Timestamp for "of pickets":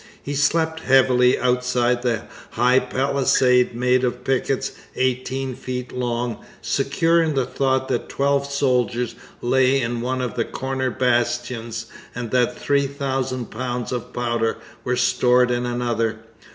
4.03-4.71